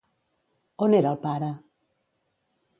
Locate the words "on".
0.85-0.97